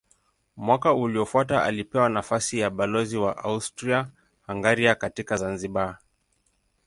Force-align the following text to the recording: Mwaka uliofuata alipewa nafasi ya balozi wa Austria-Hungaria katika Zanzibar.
Mwaka 0.57 0.93
uliofuata 0.93 1.63
alipewa 1.63 2.09
nafasi 2.09 2.59
ya 2.59 2.69
balozi 2.69 3.17
wa 3.17 3.37
Austria-Hungaria 3.37 4.95
katika 4.95 5.35
Zanzibar. 5.37 5.97